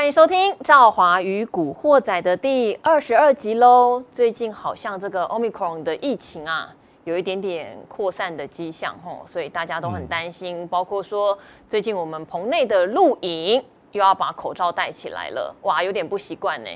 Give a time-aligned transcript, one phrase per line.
[0.00, 4.02] 欢迎收听《赵华与古惑仔》的第二十二集喽。
[4.10, 10.66] 最近好像这个 Omicron 的疫情啊，有一点点扩散的迹象吼，所以大家都很担心。
[10.68, 13.62] 包括说，最近我们棚内的录影
[13.92, 16.70] 又要把口罩戴起来了，哇，有点不习惯呢。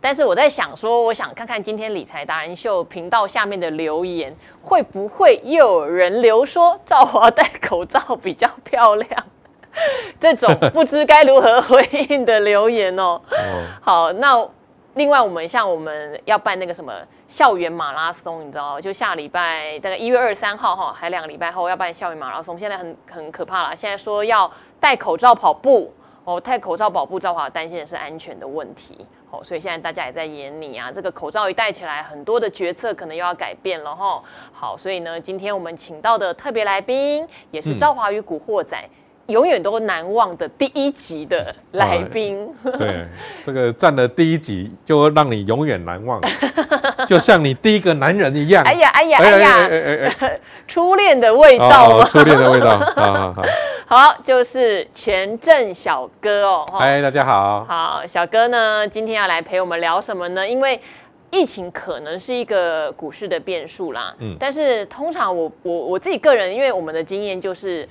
[0.00, 4.32] 但是我在想说，我想看看今天理财达人秀频道下面的留言，
[4.62, 9.24] 会不会又有人留说赵华戴口罩比较漂亮？
[10.18, 13.20] 这种不知该如何回应的留言哦。
[13.80, 14.46] 好，那
[14.94, 16.92] 另外我们像我们要办那个什么
[17.28, 18.80] 校园马拉松，你知道吗？
[18.80, 22.58] 就下礼拜大概一月二十三号哈，还两个礼拜后要办校园马拉松。
[22.58, 24.50] 现在很很可怕了，现在说要
[24.80, 25.92] 戴口罩跑步
[26.24, 34.20] 哦，戴口罩跑步，赵华担心的是安全的问题哦，所以现在大家也在演你啊，这个口罩一戴起来，很多的决策可能又要改变了哈。
[34.52, 38.76] 好，所以呢，今天我们请到的特别来宾也是赵华与古惑仔。
[38.82, 38.90] 嗯
[39.28, 43.06] 永远都难忘的第一集的来宾，哦， 对，
[43.44, 46.18] 这个占了第一集就会让你永远难忘，
[47.06, 48.64] 就像你第一个男人一样。
[48.64, 52.80] 哎呀，哎呀，哎呀，哎哎哎，初恋的味道，哦哦，初恋的味道，
[53.84, 56.66] 好就是权证小哥哦。
[56.72, 57.66] 嗨，大家好。
[57.68, 60.48] 好，小哥呢，今天要来陪我们聊什么呢？
[60.48, 60.80] 因为
[61.30, 67.86] 疫情可能是一个股市的变数啦，嗯，但是通常我我我自己个人，因为我们的经验就是。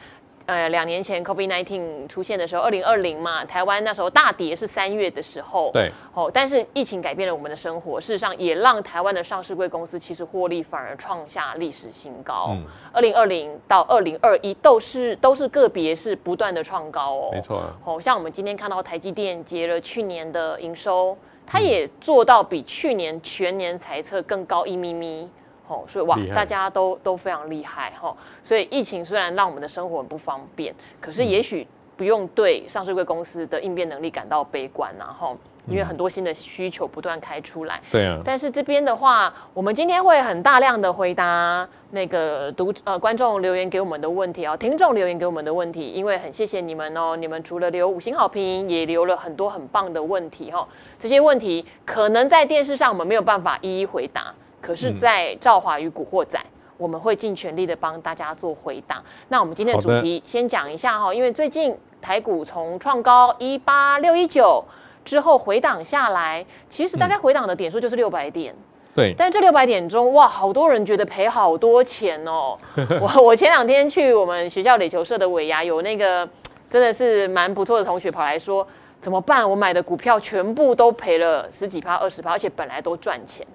[0.47, 5.69] 呃，两年前 COVID-19 出现的时候，二零二零嘛，台湾那时候大跌是三月的时候。
[5.73, 5.91] 对。
[6.13, 12.51] 哦，但是疫情改变了我们的生活，事实上也让台湾的上市贵公司其实获利反而创下历史新高。
[12.51, 12.63] 嗯。
[12.93, 17.29] 二零二零到二零二一都是都是个别是不断的创高哦。
[17.33, 17.75] 没错、啊。
[17.83, 25.29] 哦，像我们今天看到台积电结了去年的营收，它也做到比去年全年财测更高一咪咪。
[25.67, 28.15] 哦，所以哇，大家都都非常厉害哈。
[28.41, 35.35] 所以疫情虽然让我们的生活很不方便，可是也许不用对上市柜公司的应变能力感到悲观然后，
[35.67, 37.81] 因为很多新的需求不断开出来。
[37.91, 38.21] 对啊。
[38.23, 50.67] 但是这边的话，我们今天会很大量的回答那个读呃观众留言给我们的问题哦，听众留言给我们的问题，因为很谢谢你们哦，你们除了留五星好评，也留了很多很棒的问题哈。
[50.99, 54.33] 这些问题可能在电视上我们没有办法一一回答。
[54.59, 56.39] 可是，在赵华与古惑仔，
[56.77, 59.01] 我们会尽全力的帮大家做回答。
[59.29, 64.63] 那我们今天的主题先讲一下哈，因为最近台股从创高一八六一九
[65.05, 68.53] 之后回档下来，其实大概回档的点数就是六百点。
[68.93, 69.13] 对。
[69.17, 72.57] 但这六百点中，哇，好多人觉得赔好多钱哦。
[72.99, 76.27] 我我前两天去我们学校垒球社的尾牙，有那个
[76.69, 78.67] 真的是蛮不错的同学跑来说，
[78.99, 79.49] 怎么办？
[79.49, 83.45] 我买的股票全部都赔了十几趴、二十趴，而且本来都赚钱。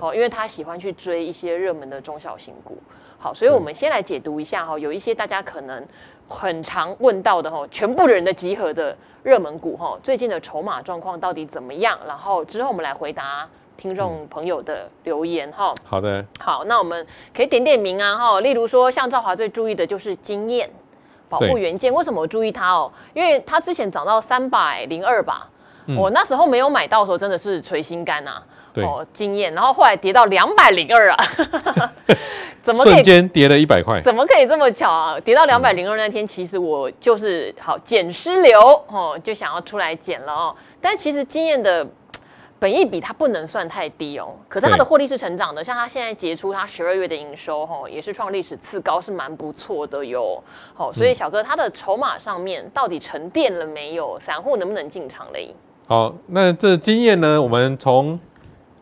[0.00, 2.78] 好，因为他喜欢去追一些热门的中小型股。
[3.18, 5.82] 好，所以我们先来解读一下哈，有一些大家可能
[6.28, 11.98] 很常问到的哈，全部人的集合的热门股哈，最近的筹码状况到底怎么样？
[12.06, 13.48] 然后之后我们来回答
[13.78, 15.74] 听众朋友的留言哈。
[15.82, 17.04] 好的，好，那我们
[17.34, 20.70] 可以点点名啊哈，例如说像赵华最注意的就是经验
[21.28, 22.92] 保护元件，为什么我注意它哦？
[23.14, 25.50] 因为它之前涨到三百零二吧，
[25.98, 28.42] 我那时候没有买到的时候真的是垂心肝呐。
[28.84, 31.24] 哦，经验，然后后来跌到两百零二啊，
[32.62, 34.00] 怎么瞬间跌了一百块？
[34.02, 35.20] 怎么可以这么巧啊？
[35.20, 40.54] 跌到两百零二那天，其实我就是好捡失流哦，就想要出来捡了哦。
[40.80, 41.86] 但其实经验的
[42.58, 50.42] 本益比它不能算太低哦，可是它的获利是成长的，像它现在结出它十二月的营收哦，也是创历史次高，是蛮不错的哟。
[50.74, 54.18] 好，所以小哥它的筹码上面到底沉淀了没有？
[54.18, 55.54] 散户能不能进场嘞？
[55.86, 57.40] 好，那这经验呢？
[57.40, 58.18] 我们从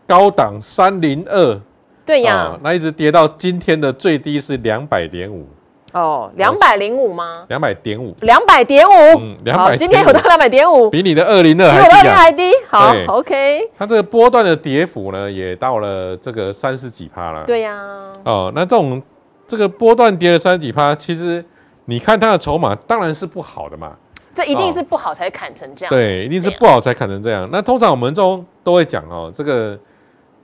[0.07, 1.61] 高档三零二，
[2.05, 5.47] 对呀、哦，那一直跌到今天的最低是两百点五，
[5.93, 7.45] 哦，两百零五吗？
[7.49, 13.71] 两百点五，两百点五，嗯，两百，今天有到两百点五，比你的二零二还低，比我的二零还低，好，OK。
[13.79, 17.83] 它这个波段的跌幅呢，也到了这个三十几趴了，对呀，
[18.25, 19.03] 哦，那这种
[19.47, 21.43] 这个波段跌了三十几趴，其实
[21.87, 23.93] 你看它的筹码当然是不好的嘛，
[24.35, 27.49] 这一定是不好才砍成这样，对，一定是不好才砍成这样。
[27.51, 29.79] 那通常我们中都会讲哦，这个。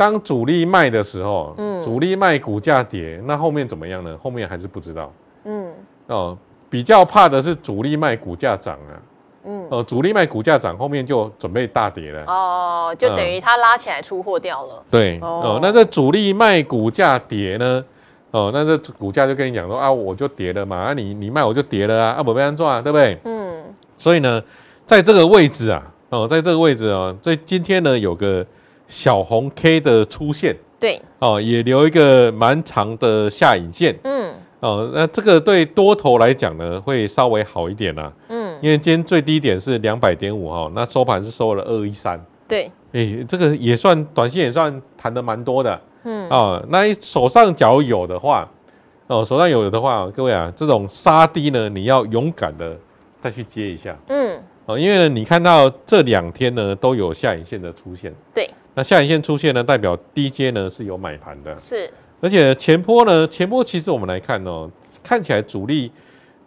[0.00, 4.16] 当主力卖的时候，嗯，主力卖股价跌，那后面怎么样呢？
[4.22, 5.12] 后面还是不知道，
[5.44, 5.70] 嗯，
[6.06, 6.38] 哦，
[6.70, 8.96] 比较怕的是主力卖股价涨啊，
[9.44, 17.84] 嗯，哦，主力卖股价涨，后面就准备大跌了，哦，就等于他拉起来出货掉了，对，哦，那这主力卖股价跌呢，
[18.30, 23.18] 哦，那这股价就跟你讲说啊，我就跌了嘛，啊，你你卖我就跌了啊，啊，不被安赚，对不对？
[23.24, 23.62] 嗯，
[23.98, 24.42] 所以呢，
[24.86, 28.46] 在这个位置啊，哦，在这个位置啊，所以今天呢有个。
[28.90, 42.20] 小红 K 的出现，对，哦，也留一个蛮长的下影线，嗯，哦，那这个对多头来讲呢，会稍微好一点啦，嗯，因为今天最低点是两百点五哈，那收盘是收了二一三。
[42.48, 45.80] 对，哎、欸，这个也算短线也算弹的蛮多的。
[46.02, 46.28] 嗯。
[46.28, 48.48] 哦，那手上假如有的话，
[49.06, 52.76] 哦，手上有的话，各位啊，这种杀低呢，你要勇敢的
[53.20, 53.96] 再去接一下。
[54.08, 58.12] 嗯，哦，因为呢，你看到这两天呢都有下影线的出现。
[58.34, 61.56] 对，那下影线出现呢，代表低阶呢是有买盘的。
[61.62, 64.70] 是，而且前波呢，前波其实我们来看哦，
[65.02, 65.92] 看起来主力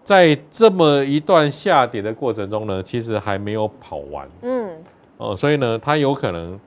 [0.03, 4.27] 在这么一段下跌的过程中呢，其实还没有跑完。
[4.41, 4.83] 嗯，
[5.17, 6.59] 哦，所以呢，它有可能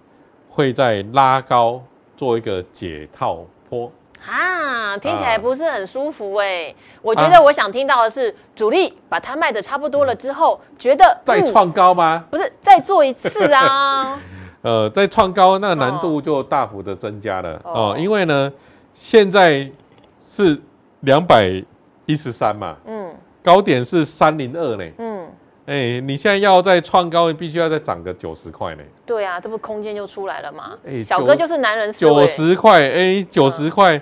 [0.48, 1.82] 会在拉高。
[2.18, 3.92] 做一个解套坡
[4.26, 6.76] 啊，听起来不是很舒服哎、欸。
[7.02, 12.24] 我觉得我想听到的是，主力把它卖的差不多了之后，觉得再创高吗？
[12.30, 14.18] 不是，再做一次啊。
[14.66, 17.94] 呃，在创高，那难度就大幅的增加了哦。
[17.96, 18.52] 因为呢，
[18.92, 19.70] 现在
[20.20, 20.60] 是
[21.02, 21.62] 两百
[22.04, 23.14] 一十三嘛，嗯，
[23.44, 25.28] 高点是三零二呢，嗯。
[25.66, 28.82] 哎、欸，你现在要再创高，你必须要再涨个九十块呢。
[29.04, 30.76] 对啊，这不空间就出来了嘛？
[30.84, 34.00] 哎、欸，小哥就是男人九十块，哎，九十块，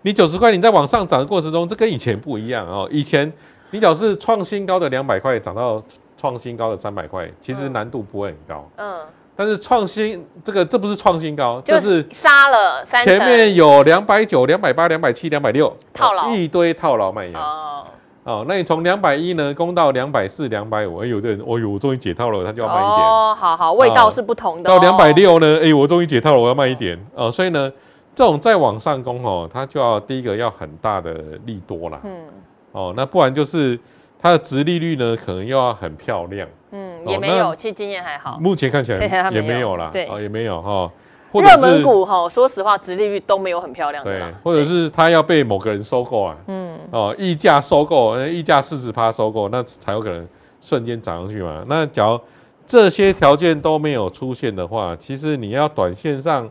[0.00, 2.88] 你九十块，你在往上涨的过程中，这跟以前不一样哦。
[2.90, 3.30] 以前
[3.70, 5.82] 你只要是创新高的两百块涨到
[6.16, 8.70] 创新高的三百块，其实难度不会很高。
[8.76, 9.00] 嗯。
[9.36, 13.04] 但是创新这个这不是创新高，就是杀了三。
[13.04, 17.38] 前面有两百九、两百八、两百七、两百六套牢，一堆套牢卖压。
[17.38, 17.84] 哦。
[18.24, 23.08] 哦，那你从两百一呢攻到两百四、两百五，哎，有的人，哦呦，我终于解套了，他就要卖一点。
[23.08, 24.74] 哦，好好，味道是不同的、哦。
[24.74, 26.98] 到两百六呢，哎，我终于解套了，我要卖一点。
[27.14, 27.72] 哦，所以呢，
[28.16, 32.00] 这种再往上攻哦，它就要第一个要很大的利多啦。
[32.02, 32.24] 嗯。
[32.72, 33.78] 哦，那不然就是
[34.20, 36.48] 它的值利率呢，可能又要很漂亮。
[36.70, 38.38] 嗯，也没有，其实经验还好。
[38.40, 39.90] 目前看起来也没有啦。
[39.92, 40.70] 对，哦，也没有哈。
[40.70, 40.92] 哦
[41.32, 44.10] 热门股哈，说实话，殖利率都没有很漂亮的。
[44.10, 50.26] 对，或者是它要被某个人收购啊，嗯，哦，溢价收购，溢价四十趴收购，那才有可能
[50.62, 51.62] 瞬间涨上去嘛。
[51.66, 52.18] 那假如
[52.66, 56.48] 这些条件都没有出现的话，其实你要短线上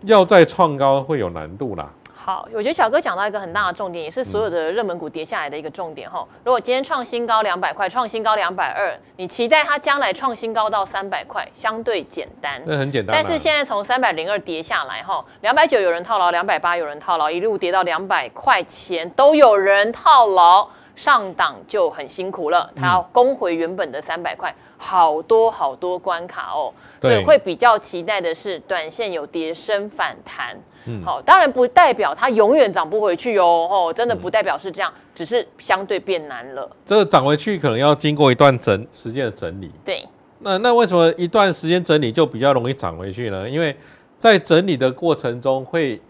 [0.00, 1.88] 要再创高会有难度啦。
[2.26, 6.26] 好，我觉得小哥讲到一个很大的重点，也是所有的热门股跌下来的一个重点哈。
[6.42, 12.60] 如果今天创新高两百块，创新高两百二，你期待它将来创新高到三百块，相对简单。
[12.66, 13.14] 那很简单。
[13.14, 22.68] 但是现在从三百零二跌下来哈，两百九有人套牢，两百八有人套牢，一路跌到两百块钱都有人套牢，上档就很辛苦了。
[22.74, 26.74] 它要攻回原本的三百块，好多好多关卡哦。
[27.00, 30.56] 所以会比较期待的是，短线有跌升反弹。
[30.86, 36.68] 嗯，好，当然不代表它永远涨不回去哦，哦，真的不代表是这样，只是相对变难了。
[36.84, 39.70] 这个涨回去可能要经过一段整时间的整理。
[39.84, 40.06] 对，
[40.40, 43.48] 那那为什么一段时间整理就比较容易涨回去呢？
[43.48, 43.76] 因为
[44.18, 46.00] 在整理的过程中会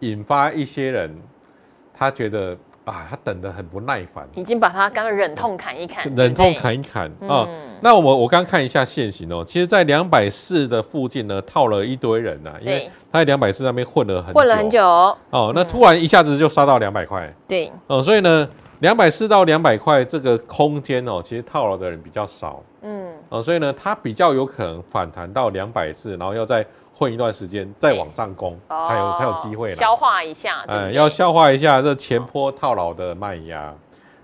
[0.00, 1.16] 引发一些人，
[1.92, 2.56] 他觉得。
[2.84, 7.48] 啊，他等得很不耐烦，已经把他刚刚忍痛砍一砍，忍痛砍一砍啊。
[7.80, 14.84] 那我我刚看一下线型哦，其实，在两百四的附近呢，套了一堆人呐，因为他在两百四那边混了很混了很久。
[14.84, 15.52] 哦。
[15.54, 18.48] 那突然一下子就杀到两百块，对，哦，所以呢，
[18.80, 26.64] 两百四到两百块这个空间哦，其实套牢的人比较少，嗯，哦，所以呢，它比较有可能反弹到两百四，然后要再。
[26.96, 30.64] 混一段时间再往上攻，才有才有机会消化一下。
[30.66, 33.74] 哎，要消化一下这前坡套牢的卖压。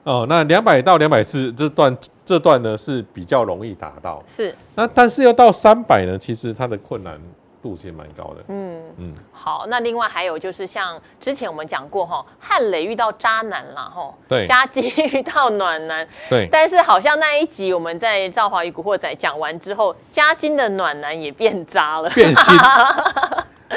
[0.05, 4.23] 哦，那两百到两百四这段这段呢是比较容易达到。
[4.25, 4.55] 是。
[4.75, 7.21] 那但是要到三百呢，其实它的困难。
[7.63, 22.59] 度其实蛮高的，嗯嗯，好，那另外还有就是像之前我们讲过哈，汉磊遇到渣男了哈，对，嘉金遇到暖男，对，但是好像那一集我们在《赵华与古惑仔》讲完之后，嘉金的暖男也变渣了，变心。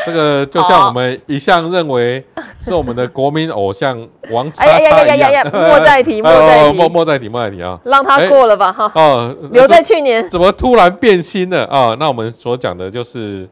[0.06, 2.26] 这个就像我们一向认为
[2.62, 3.96] 是我们的国民偶像
[4.32, 7.80] 王叉叉一样， 莫再提，莫再提，莫莫再提，莫再提啊！
[7.86, 8.92] 让他过了吧哈。
[8.96, 11.96] 哦，留在去年，怎么突然变心了啊？
[12.00, 13.48] 那我们所讲的就是。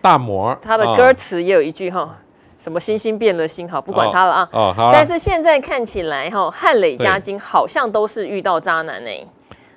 [0.00, 2.16] 大魔，他的歌词也有一句哈，
[2.58, 4.48] 什么星星变了心，好，不管他了啊。
[4.52, 4.90] 哦，好。
[4.92, 9.10] 但是现在看起来哈，汉磊、嘉金好像都是遇到渣男呢。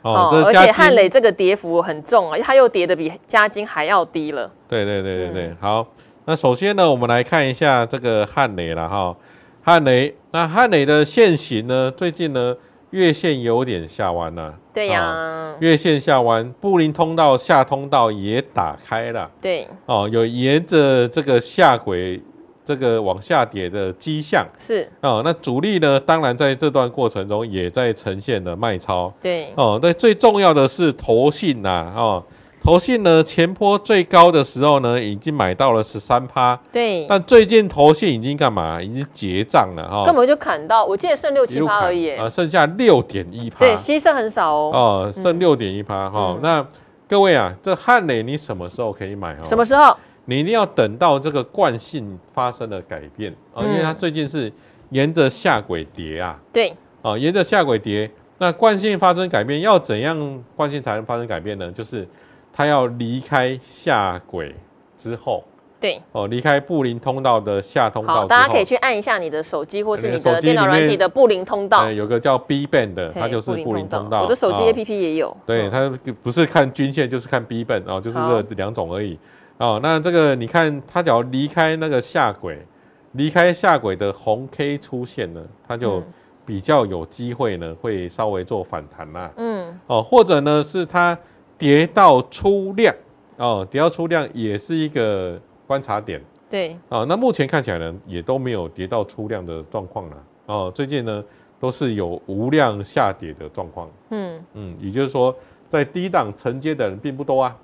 [0.01, 4.49] 哦，而且汉磊这个跌幅很重啊，他又跌的比嘉金还要低了。
[4.67, 5.85] 对对对对对，好。
[6.25, 9.15] 那首先呢，我们来看一下这个汉磊了哈。
[9.61, 12.55] 汉磊，那汉磊的现行呢，最近呢。
[12.93, 22.21] 月线有点下弯了，对呀、啊，月线下弯，布林通道下通道也打开了，对，哦，有沿着这个下轨
[22.63, 32.23] 这个往下跌的迹象，是，哦，那主力呢，当然在这段过程中也在呈现了卖超，对，哦，那最重要的是投信呐，哦，
[32.63, 36.57] 投信呢，前坡最高的时候呢，已经买到了十三趴。
[36.71, 37.05] 对。
[37.09, 38.81] 但最近投信已经干嘛？
[38.81, 40.05] 已经结账了哈。
[40.05, 42.11] 根本就砍到，我记得剩六七趴而已。
[42.11, 43.59] 啊，剩下六点一趴。
[43.59, 44.71] 对，牺牲很少哦。
[44.73, 46.37] 哦，剩六点一趴哈。
[46.41, 46.65] 那
[47.05, 49.37] 各位啊，这汉磊你什么时候可以买？
[49.43, 49.93] 什么时候？
[50.23, 54.49] 你一定要等到这个惯性发生了改变啊，因为它最近是
[54.91, 56.39] 沿着下轨跌啊。
[56.53, 56.73] 对。
[57.01, 61.69] 啊，沿着下轨跌，那惯性发生改变，要怎样惯性才能发生改变呢？
[61.73, 62.07] 就是。
[62.53, 64.55] 它要离开下轨
[64.95, 65.43] 之后，
[65.81, 68.13] 对哦，离开布林通道的下通道。
[68.13, 71.89] 好，大家可以去按一下你的手机或是你的电脑软体的布林通道。
[71.91, 74.21] 有个叫 B band 的，它就是布林通道。
[74.21, 75.35] 我的手机 APP 也有。
[75.47, 75.91] 对，它
[76.21, 79.17] 不是看均线就是看 B band 哦，就是这两种而已。
[79.57, 82.65] 哦，那这个你看，它只要离开那个下轨，
[83.13, 86.03] 离开下轨的红 K 出现了，它就
[86.45, 89.31] 比较有机会呢，会稍微做反弹啦。
[89.37, 89.79] 嗯。
[89.87, 91.17] 哦，或者呢是它。
[91.63, 92.93] 跌到出量
[93.37, 96.21] 哦，跌到出量也是一个观察点。
[96.49, 100.23] 对，哦，那目前看起来呢，也都没有跌到出量的状况了。
[100.47, 101.23] 哦，最近呢
[101.61, 103.89] 都是有无量下跌的状况。
[104.09, 105.33] 嗯嗯，也就是说，
[105.69, 107.57] 在低档承接的人并不多啊。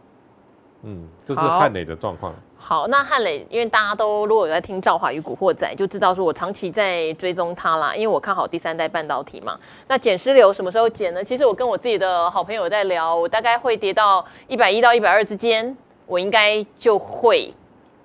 [0.83, 2.33] 嗯，这是汉磊的状况。
[2.57, 9.57] 好，那汉磊，因为大家都如果有在听赵华与古惑仔，就知道说我长期在追踪他啦，因为我看好第三代半导体嘛。
[9.87, 11.23] 那减失流什么时候减呢？
[11.23, 17.53] 其实我跟我自己的好朋友在聊，我大概会跌到一百一到一百二之间，我应该就会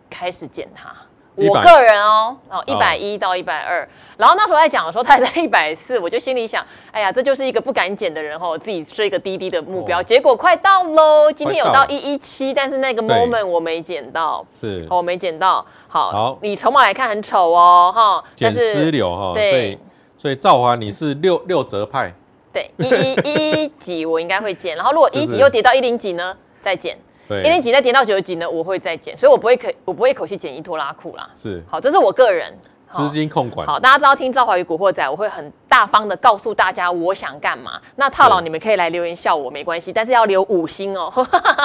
[0.09, 0.95] 开始减它。
[1.37, 3.87] 我个人哦，哦，一百一到一百二，
[4.17, 19.79] 然后那时候在讲的时候，他还在 一百四，我就心里想，哎呀，这就是一个不敢减的人哦，自己设一个低低的目标，结果快到喽，今天有到一一七，但是那个 moment 我没减到，是，我没减到，好，你筹码来看很丑哦，哈，减失流哈，对，所以
[20.19, 22.15] 所以赵华你是六六折派，
[22.53, 22.89] 对，一
[23.25, 26.97] 一一几我应该会减，然后如果一几又跌到一零几呢，再减。
[27.29, 31.29] 一零几再跌到九十几呢，我会再减，所以我不会可我不会一口气减一拖拉库啦。
[31.33, 32.57] 是，好，这是我个人
[32.91, 33.67] 资金控管。
[33.67, 37.81] 好，大家知道听赵华宇古惑仔，我会很大方的告诉大家我想干嘛。
[37.97, 41.13] 那套牢你们可以来留言笑我没关系，但是要留五星哦，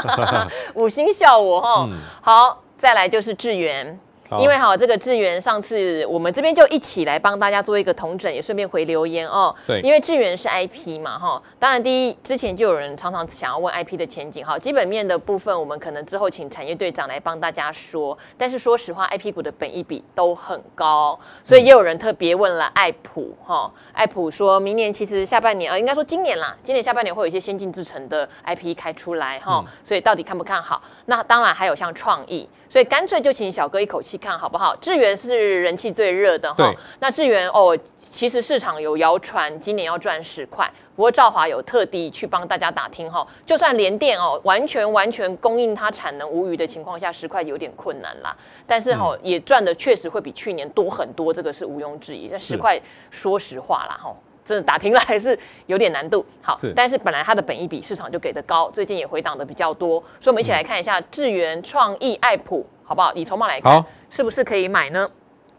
[0.75, 1.85] 五星笑我哈。
[1.89, 3.99] 嗯、好，再来就是智原。
[4.37, 9.55] 因为哈，这个智原上次我们这边就一起来帮大家做一个同整，也顺便回留言哦。
[9.65, 18.15] 对，因为智原是 IP 嘛，哈，当然第一之前就有人常常想要问 IP 的前景，哈，基本面的部分我们可能之后请产业队长来帮大家说。
[18.37, 30.81] 但是说实话，IP 股的本益比都很高，所以也有人特别问了爱普，哈，爱普说明年其实下半年，呃，应该说今年啦，今年下半年会有一些先进制成的 IP 开出来，哈，所以到底看不看好？
[31.07, 32.47] 那当然还有像创意。
[32.69, 34.75] 所以干脆就请小哥一口气看好不好？
[34.75, 36.71] 智源是人气最热的哈。
[36.99, 48.35] 那智源哦，其实市场有谣传今年要赚十块，不过赵华有特地去帮大家打听哈，就算联电哦完全完全供应它产能无余的情况下，十块有点困难啦。
[48.67, 52.29] 但是哈也赚的确实会比去年多很多，这个是毋庸置疑。
[52.29, 54.15] 这十块说实话啦哈。
[54.49, 55.37] 真的打听来是
[55.67, 63.13] 有点难度，好，是但是本来它的本益比市场就给的高，最近也回档的比较多，所以我们一起来看一下智源、创意、爱普，好不好？
[63.13, 65.07] 以筹码来看，是不是可以买呢？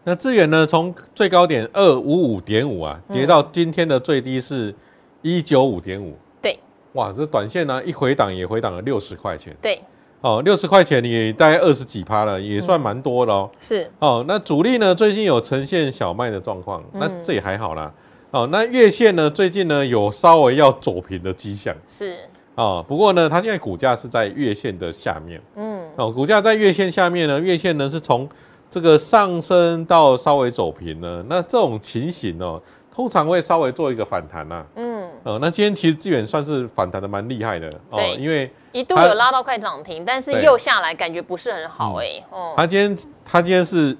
[0.02, 0.66] 那智源呢？
[0.66, 4.74] 从最高点二五五点五啊，跌到今天的最低是
[5.22, 6.58] 一九五点五，对，
[6.94, 9.80] 哇，这短线呢一回档也回档了六十块钱，对，
[10.20, 13.48] 哦，六十块钱你大概二十几趴了，也算蛮多的哦。
[13.60, 17.92] 是，哦，那主力呢最近有呈现小卖的状况，那这也还好啦。
[18.30, 19.28] 哦，那月线呢？
[19.28, 22.16] 最近呢有稍微要走平的迹象，是。
[22.54, 28.28] 哦，不过呢，它现在股价是在月线的下面，嗯，哦，股价在月线下面呢，月线呢是从
[28.68, 32.60] 这个上升到稍微走平呢，那这种情形呢，
[32.94, 43.96] 通常会稍微做一个反弹呐，嗯，哦，那今天其实资源算是反弹的蛮厉害的，哦，因为一度有拉到快涨停，但是又下来，感觉不是很好哎、欸，哦、嗯，它今天它今天是。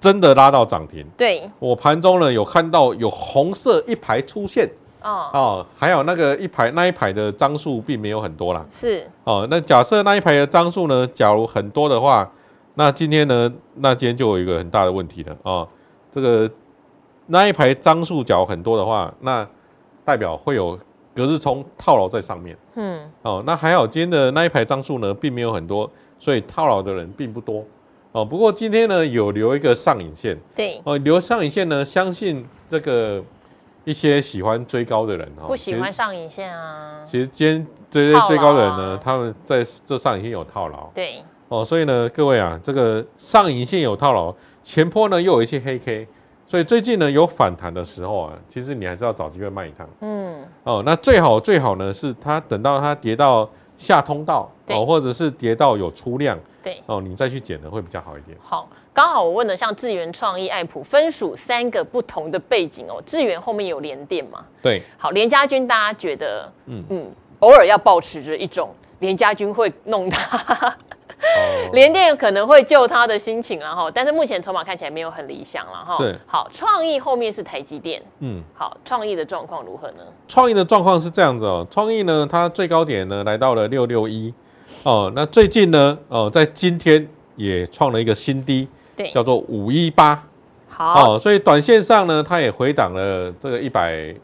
[0.00, 4.66] 真的拉到涨停，对，我盘中呢有看到有红色一排出现，
[5.02, 12.26] 哦，哦，还有那个一排那一排的张数并没有很多啦，是，哦，那假设那一排的张数呢，假如很多的话，
[12.76, 15.68] 那今天呢，那今天就有一个很大的问题了，哦，
[16.10, 16.50] 这个
[17.26, 19.46] 那一排张数假如很多的话，那
[20.02, 20.78] 代表会有
[21.14, 27.62] 隔日冲套牢在上面，嗯，哦，那还好今天的那一排张数呢并没有很多，所以套牢的人并不多。
[28.12, 33.22] 哦，不过今天呢有留一个上影线，对，哦，留上影线呢，相信这个
[33.84, 37.04] 一些喜欢追高的人哈，不喜欢上影线啊。
[37.04, 46.08] 其实今天这些追高的人呢，他们在这上影线有套牢，对，哦，所以呢，各位啊，这个上影线有套牢，前坡呢又有一些黑 K，
[46.48, 53.48] 所以最近呢有反弹的时候啊，其实你还是要找机会卖一趟，嗯，哦，那最好最好呢是它等到它跌到
[53.78, 58.36] 下通道哦，或者是跌到有出量，对哦，你再去捡的会比较好一点。
[58.40, 63.02] 好，刚好我问的像智源创意、爱普分属三个不同的背景哦。
[63.06, 64.44] 智源后面有联电嘛？
[64.62, 70.76] 对，好，联家军大家觉得，嗯嗯，偶尔要保持着一种联家军会弄他。
[71.74, 75.96] 联电可能会救他的心情，然后，但是目前筹码看起来没有很理想了哈。
[75.98, 80.02] 是，好，创意后面是台积电，嗯，好，创意的状况如何呢？
[80.26, 84.32] 创意的状况是这样子哦，创意呢，它最高点呢来到了六六一，
[84.82, 90.22] 哦，那最近呢，哦，在今天也创了一个新低，对，叫做五一八，
[90.68, 94.14] 好，哦，所以短线上呢，它也回档了这个一百。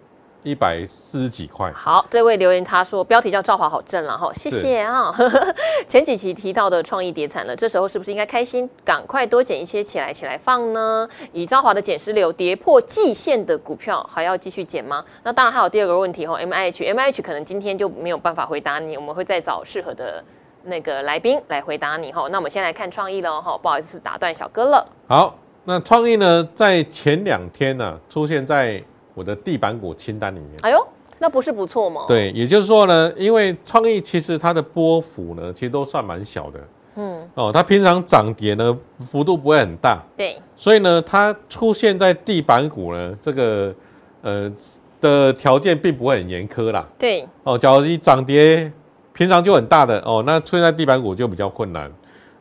[0.47, 1.73] 一百四十几块。
[1.73, 5.13] 好，这位留言他说标题叫赵华好正了哈，谢谢啊。
[5.89, 11.09] 前几期提到的创意跌惨了，这时候是不是应该开心，赶快多捡一些起来起来放呢？
[11.33, 15.05] 以赵华的捡石流跌破季线的股票，还要继续捡吗？
[15.25, 20.23] 那当然还有第二个问题哈，M I H M I H 可能今天就没有办法回答你，我们会再找适合的
[20.67, 22.29] 那个来宾来回答你哈。
[22.31, 24.87] 那我们先来看创意了哈，不好意思打断小哥了。
[25.09, 28.83] 好，那创意呢，在前两天呢、啊、出现在。
[29.17, 32.05] 我的地板股清单里面，哎呦，那不是不错吗？
[32.07, 36.61] 对，也就是说呢，因为创意其实它的波幅呢，其实都算蛮小的，
[36.97, 43.75] 嗯，哦，它平常涨跌呢幅度不会很大，对，所以呢，它出现在地板股呢，这个
[44.21, 44.53] 呃
[45.01, 48.71] 的条件并不会很严苛啦，对，哦，假如你涨跌
[49.17, 51.91] 平常就很大的哦，那出现在地板股就比较困难，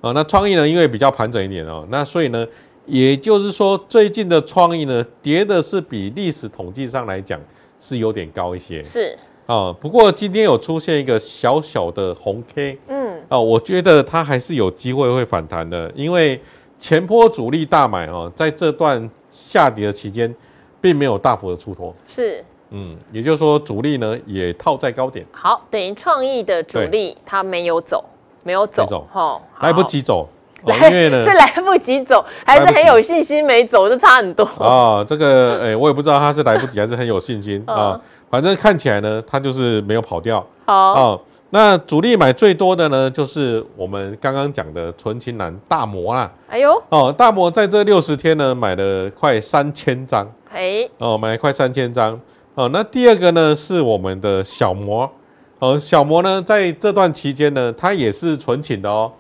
[0.02, 2.46] 哦，那创意呢，因为比较盘整一点哦，那所以呢。
[2.88, 7.42] 也就是说，最近的创意呢，跌的是比历史统计上来讲
[7.82, 8.84] 是有点高一些。
[8.84, 9.18] 是
[9.48, 16.40] 啊，不过今天有出现一个小小的红 K，嗯，哦，我觉得它还是有机会会反弹的，因为
[16.78, 20.32] 前波主力大买哦，在这段下跌的期间，
[20.80, 21.92] 并没有大幅的出脱。
[22.06, 25.26] 是，嗯，也就是说主力呢也套在高点。
[25.32, 28.04] 好，等于创意的主力他没有走，
[28.44, 30.28] 没有走，哦，来不及走。
[30.66, 35.06] 来是 来不及走，还是很有信心没走，就差很多啊。
[35.08, 38.02] 这个哎，我也不知道他是来不及还是很有信心 啊。
[38.32, 40.44] 反正看起来呢，他就是没有跑掉。
[40.66, 41.20] 好啊，
[41.52, 46.32] 那主力买最多的呢，就是我们刚刚讲的纯情男大摩啦。
[46.50, 50.28] 哎呦，哦，大摩在这六十天呢，买了快三千张。
[50.52, 52.20] 哎，哦，买了快三千张。
[52.56, 55.12] 哦，那第二个呢，是我们的小摩。
[55.60, 59.12] 哦，小摩呢，在这段期间呢，它也是纯情的哦。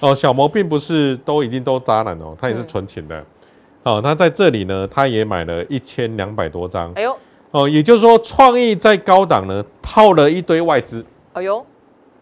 [0.00, 3.24] 哦，小摩并不是都一定都渣男哦，他也是纯情的。
[3.84, 6.92] 哦，他在这里呢，他也买了一千两百多张。
[6.94, 7.16] 哎呦，
[7.52, 11.04] 哦，也就是说，创意在高档呢套了一堆外资。
[11.34, 11.64] 哎呦，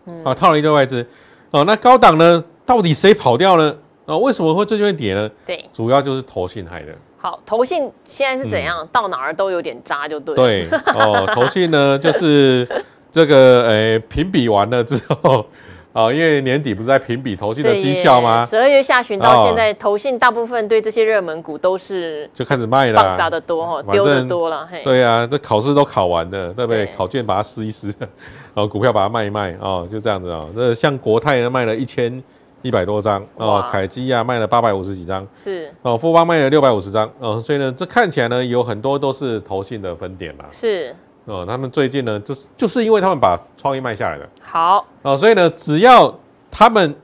[0.07, 1.07] 嗯，啊，套了一堆外资。
[1.51, 3.75] 哦，那高档呢，到底谁跑掉呢？
[4.09, 5.31] 哦，为什么会最近会跌呢？
[5.45, 6.89] 对，主要就是投信害的。
[7.19, 8.79] 好，投信现在是怎样？
[8.81, 10.35] 嗯、到哪儿都有点渣，就对。
[10.35, 12.67] 对，哦， 投信呢，就是
[13.13, 15.45] 这个，诶，评比完了之后。
[15.93, 18.47] 哦，因为年底不是在评比投信的绩效吗？
[18.47, 24.69] 十二月下旬到现在，投信大部分对这些热门股都是就开始卖了，杀的多哈，丢的多了。
[24.85, 26.87] 对啊，这考试都考完了，对不对？
[26.97, 27.93] 考卷把它撕一撕，
[28.55, 30.49] 然后股票把它卖一卖哦，就这样子哦。
[30.55, 32.23] 这像国泰呢卖了一千
[32.63, 35.73] 一百多张哦，凯基啊卖了八百五十几张，是。
[35.83, 40.45] 哦，富邦卖了六百五十张哦，所以呢，这看起来呢有很多都是投信的分点啦。
[40.51, 40.95] 是。
[41.27, 44.27] 哦，他们最近呢，就是就是因为他们把创意卖下来了。
[44.41, 46.19] 好，哦，所以呢，只要
[46.51, 46.95] 他们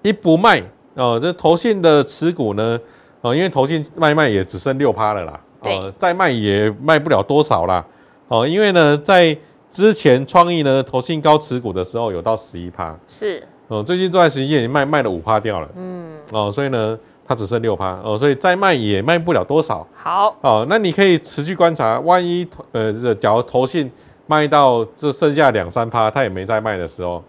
[0.00, 0.62] 一不卖，
[0.94, 2.80] 哦，这投信的持股呢，
[3.20, 7.84] 哦，因为投信卖卖也只剩六趴了啦，哦，再卖也卖不了多少啦，
[8.28, 9.36] 哦，因为呢，在
[9.70, 16.98] 之前创意呢，投信高持股的时候有到十一趴，是，哦，最近这段时间已经卖卖了五趴掉了，嗯，哦，所以呢。
[17.28, 19.84] 它只剩六趴哦，所以再卖也卖不了多少。
[19.96, 23.90] 好哦，那你可以持续观察，万一呃，这假如投信
[24.28, 27.20] 卖到这剩下两三趴，它也没再卖的时候，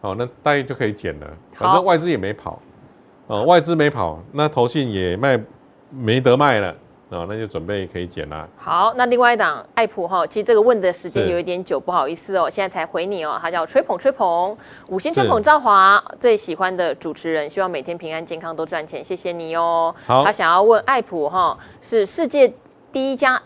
[0.00, 1.26] 哦，那大概就可以减了。
[1.54, 2.60] 反正外资也没跑，
[3.28, 5.40] 哦，外资没跑，那投信也卖
[5.88, 6.74] 没得卖了。
[7.10, 8.46] 哦，那就准备可以减啦。
[8.58, 13.38] 好，那另外一档爱普哈，其实这个问的时间有一点久，不好意思哦，现在才回你哦。
[13.40, 14.54] 他叫吹捧吹捧，
[14.88, 19.94] 五星吹捧赵华最喜欢的主持人，希望每天平安健康都赚钱，谢谢你哦。
[20.06, 22.52] 好，他想要问爱普哈是世界
[22.92, 23.36] 第一家，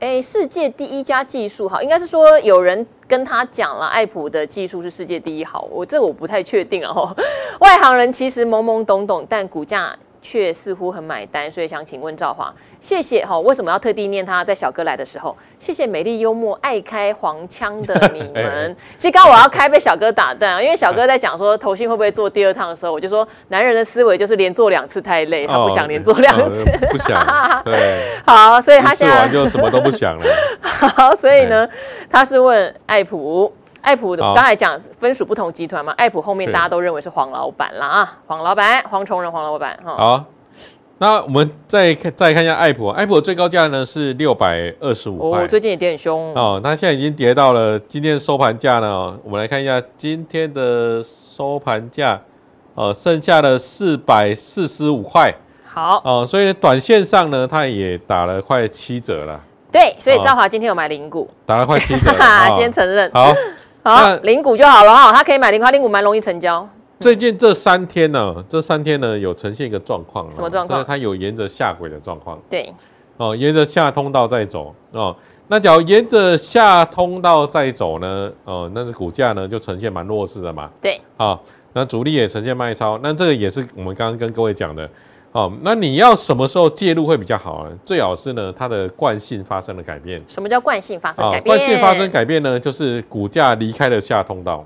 [0.00, 7.16] 哎、欸，世界第一家技术好，应该是说有人跟他讲了，爱普的技术是世界第一好，我这个我不太确定哦。
[7.60, 9.96] 外行人其实懵懵懂懂，但股价。
[10.28, 13.38] 却似乎很买单，所以想请问赵华，谢谢哈。
[13.38, 15.36] 为什么要特地念他在小哥来的时候？
[15.60, 18.44] 谢谢美丽幽默、爱开黄腔的你 们。
[18.44, 27.62] 欸、其实刚刚我要开被小哥打断啊，因为小哥在讲说投信会不会做第二趟的时候，我就说男人的思维就是连做两次太累，他不想连做两次，哦、不想。
[27.64, 30.26] 对，好，所以他现在就什么都不想了。
[30.60, 31.68] 好，所以呢，
[32.10, 33.52] 他是问爱普。
[33.86, 39.94] 爱普刚才讲分属不同集团嘛，爱普后面大家都认为是黄老板啦啊，黄老板，黄崇仁黄老板哈。
[39.96, 40.24] 好，
[40.98, 46.34] 那我们再看再看一下爱普，爱普的最高价呢是六百二十五块，哦，最近也跌很凶。
[46.34, 51.00] 哦，它现在已经跌到了今天收盘价呢，我们来看一下今天的
[51.36, 52.20] 收盘价，
[52.74, 55.32] 呃，剩下的四百四十五块。
[55.64, 56.02] 好。
[56.04, 59.40] 哦，所以短线上呢，它也打了快七折了。
[59.70, 62.10] 对，所以兆华今天有买零股，打了快七折，
[62.58, 63.08] 先承认。
[63.12, 63.32] 好，
[63.86, 66.68] 好，零股就好了哈，他可以买零股，零股蛮容易成交。
[66.98, 70.84] 最近这三天呢，这三天呢有呈现一个状况，什么状况？
[70.84, 72.36] 它有沿着下轨的状况。
[72.50, 72.74] 对，
[73.16, 75.14] 哦，沿着下通道在走哦。
[75.46, 80.68] 那假如沿着下通道在走呢，哦，那是股价呢就呈现蛮弱势的嘛。
[80.82, 81.38] 对，啊，
[81.72, 84.90] 那主力也呈现卖超，那这个也是我们刚刚跟各位讲的。
[85.36, 87.78] 哦，那你要什么时候介入会比较好呢？
[87.84, 90.18] 最好是呢，它的惯性发生了改变。
[90.26, 91.54] 什么叫惯性发生改变？
[91.54, 94.64] 惯性发生改变呢，就是股价离开了下通道。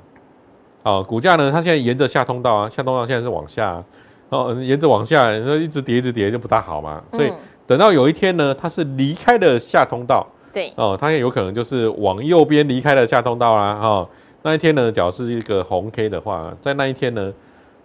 [0.84, 3.82] 哦，股价呢，它现在沿着下通道啊，下通道现在是往下，
[4.28, 7.02] 哦，沿着往下，一直跌，一直跌就不大好嘛。
[7.10, 7.32] 所以
[7.66, 13.76] 等到有一天呢，它是离开了下通道，对，哦，它也有可能就是往右边离开了下通道啦。
[13.82, 14.08] 哦，
[14.42, 17.32] 那一天呢，假如是一个红 K 的话，在那一天呢。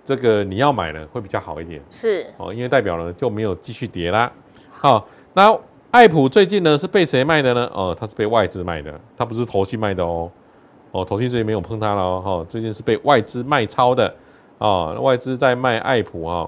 [0.05, 4.31] 这个你要买呢，会比较好一点，是哦，因为代表呢就没有继续跌啦。
[4.69, 5.57] 好，那
[5.89, 7.67] 爱普最近呢是被谁卖的呢？
[7.73, 10.29] 哦，它是被外资卖的，它不是投信卖的哦。
[10.91, 12.21] 哦，投信最近没有碰它了哦。
[12.23, 14.13] 哦，最近是被外资卖超的
[14.59, 16.47] 哦，外资在卖爱普哦。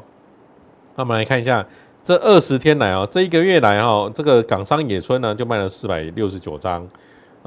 [0.95, 1.65] 那我们来看一下，
[2.03, 6.87] 这二十天来哦，这一个月来哦，这个港商野村呢就卖了四百六十九张。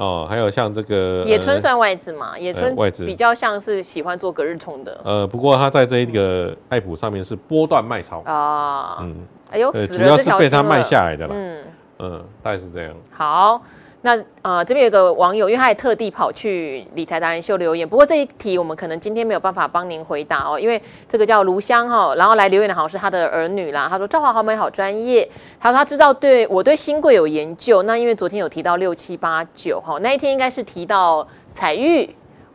[0.00, 2.38] 哦，还有像这个野村算外资嘛？
[2.38, 4.98] 野村外资比较像是喜欢做隔日冲的。
[5.04, 8.96] 呃，不过它在这一个爱普上面是波段卖超啊。
[9.00, 9.14] 嗯，
[9.50, 11.34] 哎呦，主要是被它卖下来的啦。
[11.36, 11.58] 嗯
[11.98, 12.94] 嗯，大概是这样。
[13.10, 13.60] 好。
[14.02, 23.86] 那呃，这边有个网友，因为他也特地跑去理财达人秀留言，不过这一题我们可能今天没有办法帮您回答哦，因为这个叫卢香哈，然后来留言的好像是他的儿女啦。
[23.90, 25.28] 他说：“赵华豪美好专业。”
[25.60, 32.08] 他说他知道对我对新贵有研究，那因为昨天有提到六七八九哈，那一天应该是提到彩玉，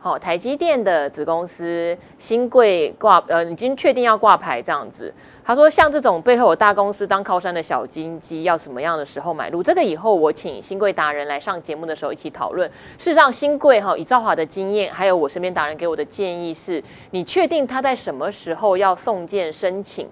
[0.06, 5.12] 好，台积电的子公司新贵挂呃已经确定要挂牌这样子。
[5.44, 9.60] 他说：“像这种背后有大公司当靠山的小金鸡，要什么样的时候买入？
[9.60, 12.70] 这个以后我请新贵达人来上节目的时候一起讨论。
[12.96, 20.08] 事实上，新贵哈以兆华的经验，还有我身边达人给我的建议是：你确定他在什么时候要送件申请？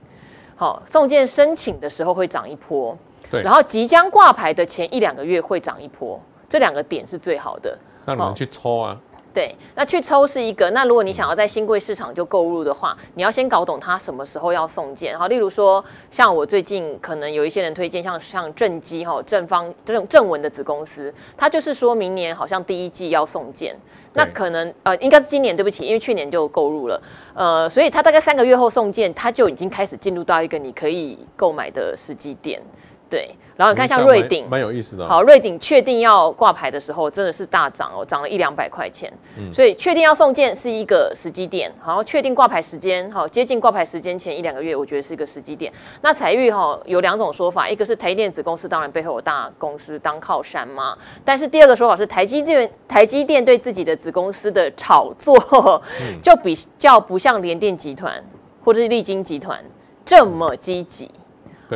[0.56, 2.98] 好，送件申请的时候会涨一波，
[3.30, 3.40] 对。
[3.42, 7.78] 然后即将挂牌的前一两个月会涨一波，这两个点是最好的。
[8.04, 8.98] 那你们去抽啊。”
[9.34, 10.70] 对，那去抽是一个。
[10.70, 15.18] 那如果你想要在新贵市场就购入的话，你要先搞懂它什么时候要送件。
[15.18, 23.74] 好，例如说，像我最近可能有一些人推荐，像像正基哈、正方这种正文的子公司，它就是说明年好像第一季要送件。
[24.12, 27.02] 那可能呃，应该是今年，对不起，因为去年就购入了，
[27.34, 32.62] 呃，所以它大概三个月后送件，它就已经开始进入到一个你可以购买的时机点。
[33.10, 35.08] 对，然后你看像瑞鼎，蛮有意思的。
[35.08, 39.12] 好，瑞鼎确定要挂牌的时候，真的是大涨哦，涨了一两百块钱。
[39.38, 45.72] 嗯，所以确定要送件是一个时机点，好，确定挂牌时间，好，接近挂牌时间前一两个月，我觉得是一个时机点。
[46.00, 50.96] 那采玉哈有两种说法，一个是台电子公司，当然背后有大公司当靠山嘛。
[51.24, 55.80] 但是第二个说法是台积电，台积电对自己的子公司的炒作，
[56.20, 58.22] 就比较不像联电集团
[58.64, 59.62] 或者是力晶集团
[60.04, 61.08] 这么积极。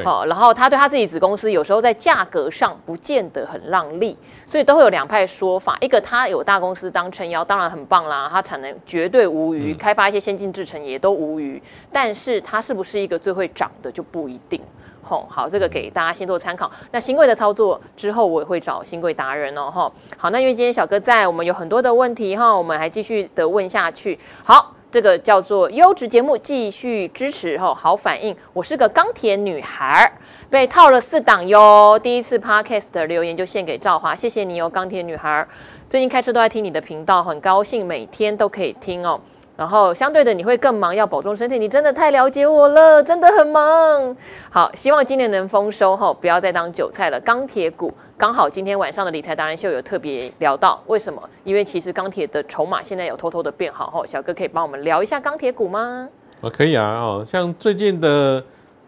[0.05, 5.77] 好，然后他对他自己子公司有时候在价格上不见得很让利，所以都会有两派说法。
[5.81, 11.63] 一个他有大公司当撑腰，当然很棒啦，他产能绝对无虞，开发一些先进制程也都无虞。
[11.93, 14.61] 但是他是不是一个最会涨的就不一定。
[15.03, 16.71] 吼，好，这个给大家先做参考。
[16.91, 19.71] 那新贵的操作之后，我也会找新贵达人哦。
[19.71, 24.19] 哈，好，那因为今天小哥在，我们有很多的问题哈，我们还继续的问下去。
[24.45, 24.75] 好。
[24.90, 28.35] 这个叫做优质节目，继续支持吼，好反应。
[28.55, 30.11] 我是个钢铁女孩，
[30.48, 31.98] 被套了四档哟。
[32.03, 35.46] 第一次 podcast 的留言就献给赵华，谢谢你哦，钢铁女孩。
[35.90, 39.20] 最近开车都在听你的频道，很高兴每天都可以听哦。
[39.59, 41.59] 然后相对的你会更忙，要保重身体。
[41.59, 44.16] 你真的太了解我了，真的很忙。
[44.49, 47.18] 好，希望今年能丰收哈，不要再当韭菜了。
[47.23, 51.21] 钢铁股刚好今天晚上的理财达人秀有特别聊到，为什么？
[51.42, 54.07] 因为其实钢铁的筹码现在有偷偷的变好哈。
[54.07, 56.09] 小哥可以帮我们聊一下钢铁股吗？
[56.40, 58.40] 啊，可以啊哦，像最近的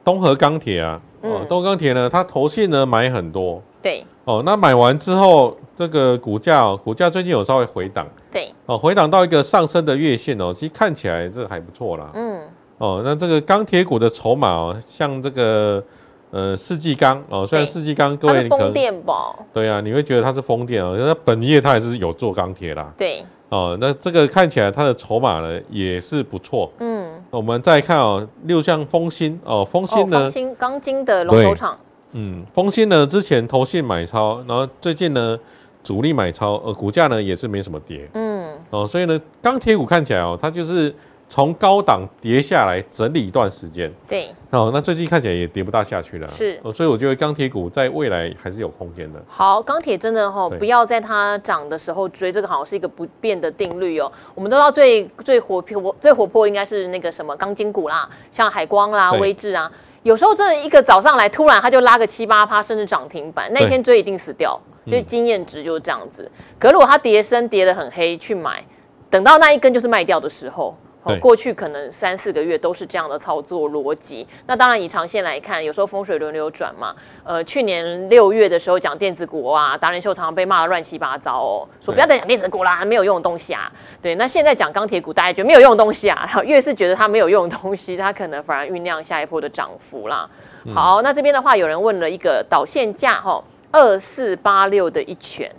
[0.05, 5.57] 东河钢铁啊，哦，东和钢铁呢，它投信呢买很多，对，哦，那买完之后。
[5.73, 12.41] 这个股价哦，股价最近有稍微回档，对，哦，回档到一个上升的月线哦，其实看起来这个还不错啦，嗯，
[12.79, 15.83] 哦，那这个钢铁股的筹码哦，像这个
[16.31, 26.71] 呃世纪钢哦，虽然世纪钢各位风电吧，对啊，你会觉得它是风电哦，因为它本业它也是有做钢铁啦，对，哦，那这个看起来它的筹码呢也是不错。
[26.79, 31.77] 嗯，我们再看哦，六项丰兴哦，丰兴呢，丰兴钢筋的龙头厂。
[32.13, 35.39] 嗯，丰兴呢之前投信买超，然后最近呢
[35.83, 38.09] 主力买超，呃，股价呢也是没什么跌。
[38.15, 40.95] 嗯，哦，所以呢钢铁股看起来哦，它就是。
[41.33, 49.23] 从高档跌下来整理一段时间，对，哦，那最近看起来也跌不大下去了，是，哦所以我觉得钢铁股在未来还是有空间的。
[49.29, 54.11] 好，钢铁真的哈、哦，不要在它涨的时候追，这个好像是一个不变的定律哦。
[54.35, 59.71] 我们都知道最最活泼、最活泼应该是那个什么钢筋股啦，像海光啦、威智啊，
[60.03, 66.23] 有时候真的一个早上来，突然它就拉个七八趴，甚至涨停板，那天追一定死掉，所以经验值就是这样子。
[66.39, 68.65] 嗯、可如果它跌升跌得很黑去买，
[69.11, 70.75] 等到那一根就是卖掉的时候。
[71.21, 74.27] 过去可能三四个月都是这样的操作逻辑。
[74.47, 76.95] 那当然以长线来看，有时候风水轮流转嘛。
[77.25, 83.73] 呃，去年六月的时候讲电子股啊，达人秀常常被骂的乱七八糟哦，说不要再讲电子股啦，没有用的东西啊。
[84.03, 90.29] 对，那现在讲钢铁股，大家觉得没有用的东西啊， 越是觉得它没有用的东西，它可能反而酝酿下一波的涨幅啦。
[90.75, 95.51] 好，那这边的话，有人问了一个导线价哈，二四八六的一拳。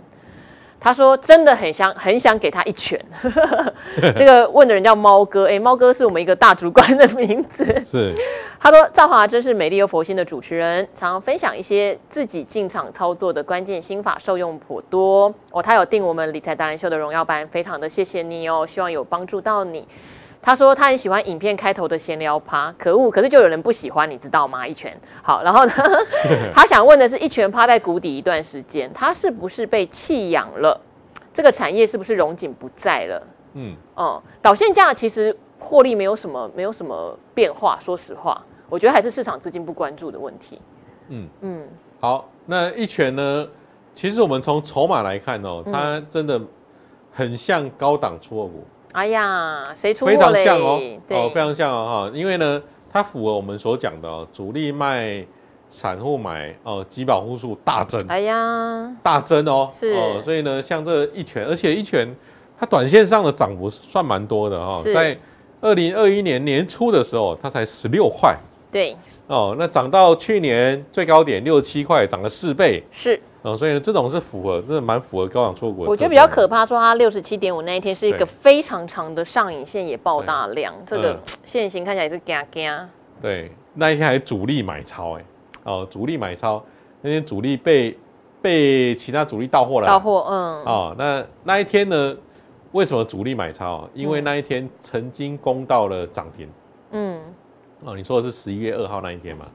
[0.84, 3.00] 他说：“真的很想很想给他一拳。
[4.16, 7.64] ”这个问的人叫猫哥，哎，猫哥是我们一个大主管的名字。
[7.88, 8.12] 是。
[8.58, 15.32] 他说：“赵华真是美丽又佛心的主持人，常常分享一些自己进场操作的关键心法，受用颇多。
[15.52, 19.86] 哦，他有订我们理财达人秀的荣耀班，非常的谢谢你哦，希望有帮助到你。”
[20.42, 24.66] 他说他很喜欢影片开头的闲聊趴，可恶，可是就有人不喜欢，你知道吗？
[24.66, 25.72] 一拳好，然后呢，
[26.52, 30.78] 他想问的是一拳趴在谷底一段时间，他是不是被弃养了？
[31.32, 33.26] 这个产业是不是荣景不在了？
[33.54, 40.60] 嗯，哦、嗯，导线价其实获利没有什么没有什么变化，说实话，我觉得还是市场资金不关注的问题。
[41.08, 41.68] 嗯嗯，
[42.00, 43.48] 好，那一拳呢？
[43.94, 46.40] 其实我们从筹码来看哦，它真的
[47.12, 48.64] 很像高档出货股。
[48.92, 51.16] 哎呀，谁出货非常像哦，对。
[51.16, 55.24] 哦，非常像哦哈，因为呢，它符合我们所讲的哦，主力卖，
[55.70, 59.92] 散户买哦，集保户数大增，哎呀，大增哦，是。
[59.94, 62.06] 哦，所以呢，像这一拳，而且一拳
[62.58, 65.18] 它短线上的涨幅算蛮多的哈、哦，在
[65.62, 68.36] 二零二一年年初的时候，它才十六块，
[68.70, 68.94] 对，
[69.26, 73.18] 哦，那涨到去年最高点六七块，涨了四倍，是。
[73.42, 75.86] 哦，所以呢，这种是符合，真的蛮符合高档错过。
[75.86, 82.88] 我觉得比较可怕，说它六十七点五那一天是一个非常长的上影线，也爆大量，这个 线型看起来也是嘎嘎。
[83.20, 85.24] 对，那一天还主力买超，哎，
[85.64, 86.64] 哦，主力买超，
[87.00, 87.98] 那天主力被
[88.40, 89.86] 被其他主力到货了。
[89.86, 90.64] 到货，嗯。
[90.64, 92.16] 哦，那那一天呢？
[92.70, 93.86] 为什么主力买超？
[93.92, 96.48] 因为那一天曾经攻到了涨停。
[96.92, 97.20] 嗯。
[97.84, 99.46] 哦，你说的是十一月二号那一天嘛？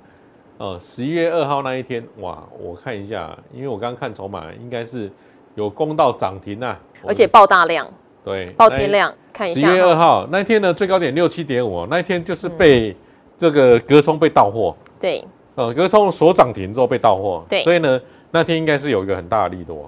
[0.57, 5.11] 呃，十一月二号那一天，哇，我看一下，因为我刚刚看筹码，应该是
[5.53, 7.87] 有攻到涨停啊，而且爆大量，
[8.25, 9.67] 对，爆天量，看一下。
[9.67, 12.95] 十一月二号那一天呢，最高点六七点五，那一天就是被
[13.37, 19.87] 这个隔冲被到货，对，呃，隔冲锁涨停之后被到货，对，所以呢，那天应该是有一个很大的利多，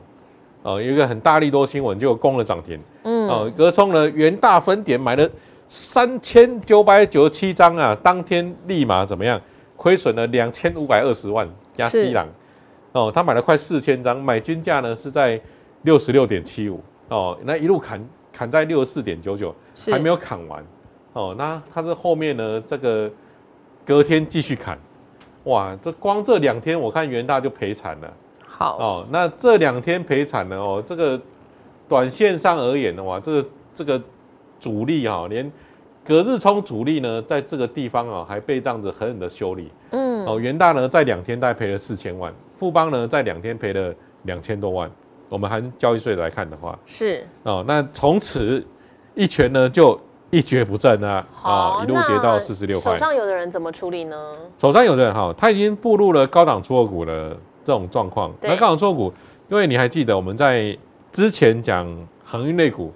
[0.61, 5.27] 呃，有一个很大利多新闻就攻了涨停，嗯，呃，隔冲呢，原大分点买了
[5.67, 9.41] 三千九百九十七张啊，当天立马怎么样？
[9.79, 12.27] 亏损了两千五百二十万加西朗，
[12.91, 15.39] 哦，他买了快四千张，买均价呢是在
[15.83, 19.55] 六十六点七五，哦，那一路砍砍在六十四点九九，
[19.89, 20.61] 还没有砍完，
[21.13, 23.09] 哦，那他这后面呢，这个
[23.85, 24.77] 隔天继续砍，
[25.45, 28.13] 哇，这光这两天我看元大就赔惨了，
[28.45, 31.17] 好，哦，那这两天赔惨了哦，这个
[31.87, 34.01] 短线上而言的话，这个这个
[34.59, 35.49] 主力哈连。
[36.09, 39.71] 隔日冲主力呢，在这个地方啊，还被这样子狠狠的修理。
[39.91, 43.93] 嗯，哦，元大呢，在两天大概赔了四千万，富邦呢，在两天赔了
[44.23, 44.89] 两千多万。
[45.29, 48.65] 我们含交易税来看的话，是哦，那从此
[49.13, 52.93] 一拳呢，就一蹶不振啊，啊，一路跌到四十六块。
[52.93, 54.33] 手上有的人怎么处理呢？
[54.57, 58.33] 手上有的人哈，他已经步入了高档出货股的这种状况。
[58.41, 59.13] 那高档出货股，
[59.49, 60.75] 因为你还记得我们在
[61.11, 61.87] 之前讲
[62.25, 62.91] 航运类股。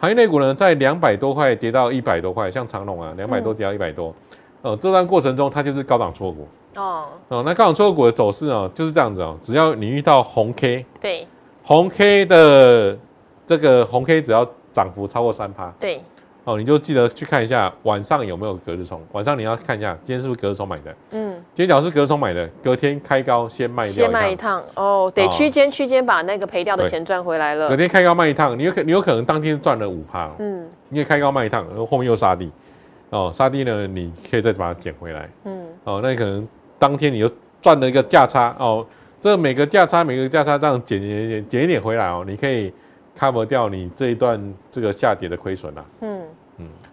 [0.00, 4.14] 行业内股呢，在两百多块跌到一百多块，像长隆啊，两百多跌到一百多，
[4.62, 11.28] 呃，这段过程中它就是高档错股哦哦，那高档错股的走势啊，就是这样子哦，只要你遇到红 K，对，
[11.62, 12.98] 红 K 的
[13.46, 16.02] 这个红 K 只要涨幅超过三趴，对。
[16.44, 18.98] 哦，你就记得去看一下晚上有没有隔日冲。
[19.12, 20.96] 晚上你要看一下今天是不是隔日冲买的。
[21.10, 23.92] 嗯，今天假如是隔日冲买的，隔天开高先卖掉。
[23.92, 27.68] 先卖一趟哦，得区间区间把那个赔掉的钱赚回来了。
[27.68, 30.30] 隔天开高卖一趟，你有可你有可能当天赚了五趴。
[30.38, 32.50] 嗯，你也开高卖一趟，然后后面又杀低。
[33.10, 35.28] 哦，杀低呢，你可以再把它捡回来。
[35.44, 36.46] 嗯，哦，那你可能
[36.78, 38.54] 当天你又赚了一个价差。
[38.58, 38.86] 哦，
[39.20, 42.72] 这每个价差每个价差这样捡捡捡捡一点回来哦，你可以。
[43.18, 45.84] cover 掉你这一段这个下跌的亏损啊。
[46.00, 46.22] 嗯嗯，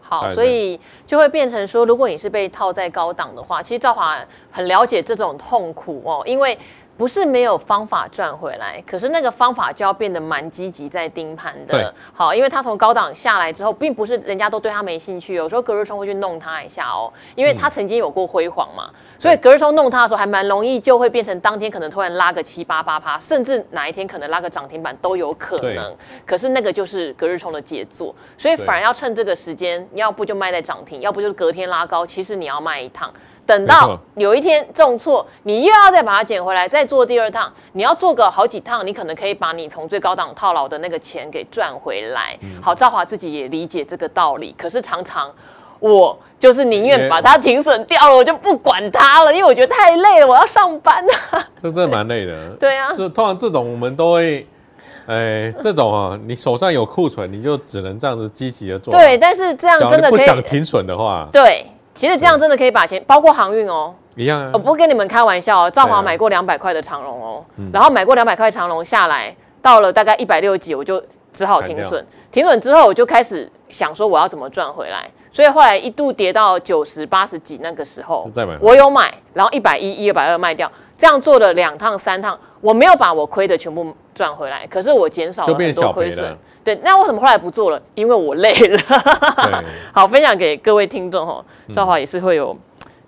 [0.07, 4.17] 好，所以就会变成说，如果你是被套在高档的话，其实赵华
[4.51, 6.57] 很了解这种痛苦哦，因为。
[6.97, 11.93] 不是没有方法赚回来，可是那个方法就要变得蛮积极在盯盘的。
[12.11, 25.95] 好，因为他从高档下来之后，并不是人家都对他没兴趣，有时候隔日冲会去弄他一下哦，因为他曾经有过辉煌嘛，所以隔日冲弄他的时候还蛮容易，就会变成当天可能突然拉个七八八趴，甚至哪一天可能拉个涨停板都有可能。
[26.25, 33.13] 可是那个就是隔日冲的杰作，所以反而要趁这个时间，要不就卖在涨停，要不就是隔天拉高，其实你要卖一趟。
[33.47, 37.51] 等到有一天重挫，你又要再把它捡回来，再做第二趟。
[37.71, 42.37] 你要做个好几趟，你可能可以把你从最高档套牢的那个钱给赚回来。
[42.41, 45.31] 嗯、好，赵华自己也理解这个道理，可是常常
[45.79, 51.47] 我就是宁愿把它停损掉了，我就不管它了，因为我觉得太累了，我要上班啊。
[51.57, 52.49] 这真的蛮累的。
[52.59, 54.45] 对啊，就通常这种我们都会，
[55.05, 58.91] 哎，这种啊，你手上有库存，你就只能这样子积极的做。
[58.91, 61.65] 对，但是这样真的可以不想停损的话，对。
[61.97, 64.51] 其实这样真的可以把钱，包括航运哦，一样啊。
[64.53, 72.05] 我不跟你们开玩笑哦，兆华买过两百块的长龙哦，然后买过两百块长龙下来，到了大概一百六几，我就只好停损。
[72.31, 75.09] 停损之后，我就开始想说我要怎么赚回来。
[75.31, 78.29] 所以后来一度跌到九十八十几那个时候，
[78.61, 86.37] 我有买，然后一百一、一百二卖掉，这样做了两趟、三趟，我没有把我亏的全部赚回来，可是我减少了很多亏损。
[86.67, 87.81] 对，那为什么后来不做了？
[87.95, 88.77] 因为我累了。
[89.93, 91.41] 好，分享给各位听众哈，
[91.73, 92.53] 赵华也是会有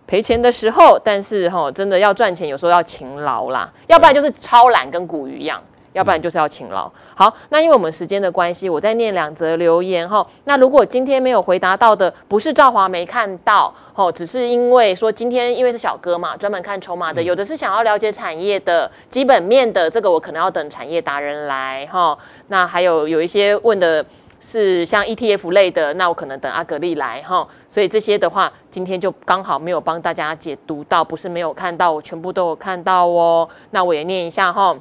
[0.07, 5.61] 赔钱的时候，但是哈，真的要赚钱，有时候要勤劳啦，要不然就是超懒，跟古鱼一样。
[5.99, 6.89] 要不然就是要勤劳。
[7.13, 10.25] 好，那因为我们时间的关系，我再念两则留言哈。
[10.45, 22.17] 那如果今天没有回答到的，不是赵华没看到哦，只是因为说今天因为是小哥嘛，专门看筹码的，有的是想要了解产业的基本面的，这个我可能要等产业达人来哈。
[22.47, 24.05] 那还有有一些问的
[24.39, 27.45] 是像 ETF 类的，那我可能等阿格力来哈。
[27.67, 33.47] 所以这些的话，今天就刚好没有帮大家解读到，不是没有看到，我全部都有看到哦。
[33.71, 34.73] 那我也念一下哈。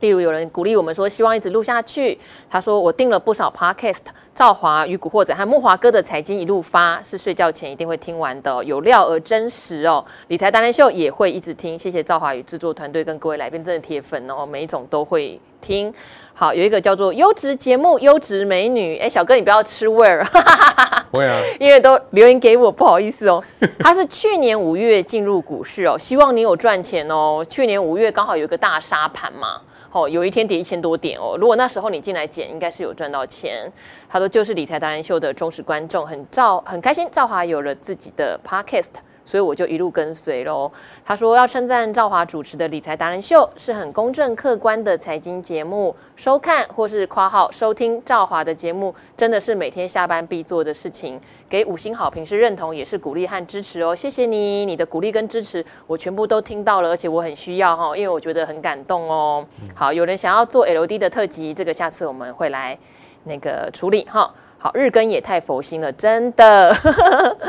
[0.00, 2.18] 例如有人鼓励我们说，希望一直录下去。
[2.48, 4.00] 他说我订了不少 podcast，
[4.34, 10.04] 赵华与古惑仔和木华哥的财经一路发是睡觉前一定会听完的，有料而真实哦。
[10.28, 15.92] 理财达人秀也会一直听，谢谢赵华与制作团队跟各位来宾真的铁粉哦，每一种都会听。
[16.32, 20.26] 好，有一个叫做优质节目、优质美女，哎，小哥你不要吃味儿，
[21.12, 23.44] 会啊，因为都留言给我，不好意思哦。
[23.78, 27.44] 他是去年五月进入股市哦，希望你有赚钱哦。
[27.46, 29.60] 去年五月刚好有一个大沙盘嘛。
[29.92, 31.36] 哦，有一天跌一千多点哦。
[31.38, 33.70] 如果那时候你进来捡，应该是有赚到钱。
[34.08, 37.08] 他说就是理财达人秀的忠实观众，很赵很开心。
[37.10, 39.09] 赵华有了自己的 podcast。
[39.30, 40.68] 所以我就一路跟随喽。
[41.04, 51.20] 他说要称赞赵华主持的理财达人秀是很公正客观的财经节目，收看或是括号收听赵华的节目，真的是每天下班必做的事情。
[51.48, 53.94] 给五星好评是认同，也是鼓励和支持哦。
[53.94, 59.46] 谢谢你，你的鼓励跟支持我全部都听到了，而且我很需要哈，因为我觉得很感动哦。
[59.76, 62.76] 好，有人想要做 LD 的特辑，这个下次我们会来
[63.24, 64.32] 那个处理哈。
[64.62, 66.70] 好，日更也太佛心了，真的。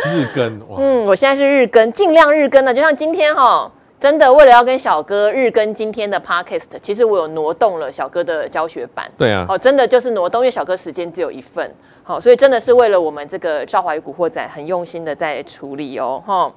[0.06, 3.69] 日更哇，嗯，我现在是日更，尽量日更的，就像今天哈，
[4.00, 9.12] 真的为了要跟小哥日更今天的 podcast，其实我有挪动了小哥的教学版。
[9.17, 11.69] 对啊，好，真的就是挪动，因为小哥时间只有一份，
[12.02, 16.50] 好，所以真的是为了我们这个赵华与古惑仔很用心的在处理哦，哈。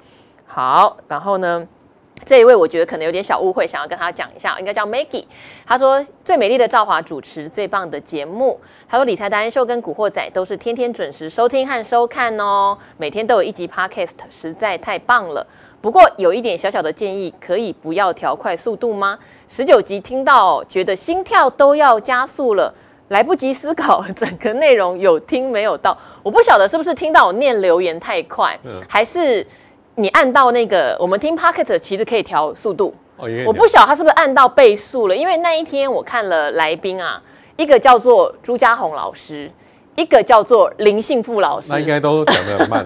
[0.47, 1.67] 好，然后呢？
[2.25, 5.25] 这一位我觉得可能有点小误会，想要跟他讲一下，应该叫 Maggie。
[5.67, 8.59] 他说最美丽的赵华主持最棒的节目。
[8.89, 15.47] 他说理财达人秀跟古惑仔都是天天准时收听和收看哦，每天都有一集 Podcast，实在太棒了。
[15.83, 19.19] 不过有一点小小的建议，可以不要调快速度吗？
[19.47, 22.73] 十九集听到觉得心跳都要加速了，
[23.09, 25.97] 来不及思考整个内容有听没有到。
[26.23, 29.47] 我不晓得是不是听到我念留言太快，嗯、还是。
[29.97, 32.95] 你按到那个，我们听 Podcast 其实可以调速度。
[33.17, 37.23] 哦，我不晓得他是不是按到倍速了，因为那一天我看了来宾啊，
[37.57, 39.49] 一个叫做朱家红老师，
[39.95, 42.85] 一个叫做林信富老师，那应该都讲得很慢。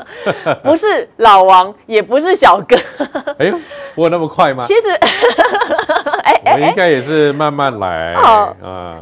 [0.62, 2.76] 不是老王，也不是小哥。
[3.40, 3.58] 哎呦，
[3.94, 4.66] 我有那么快吗？
[4.68, 4.90] 其实，
[6.22, 8.54] 哎哎，我应该也是慢慢来啊。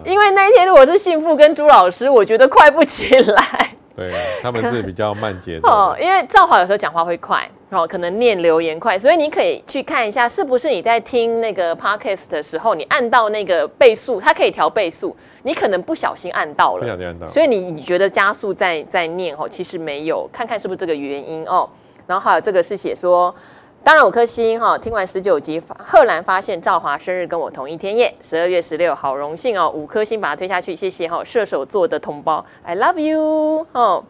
[0.05, 3.71] 因为那一天如果是信富跟朱老师，我觉得快不起来。
[4.01, 21.69] 对，他们是比较慢节奏哦，因为赵华有时候讲话会快哦，可能念留言快，所以你可以去看一下，是不是你在听那个 podcast 的时候，你按到那个倍速，它可以调倍速，你可能不小心按到了，不小心按到，所以你你觉得加速在在念哦，其实没有，看看是不是这个原因哦。
[22.07, 23.35] 然后还有这个是写说。
[23.83, 24.77] 当然五颗星哈。
[24.77, 34.05] 听完十九集，赫然发现赵华生日跟我同一天耶，十二月十六，好荣幸哦，五颗星把它推下去，谢谢哈，射手座的同胞，I love you 哦。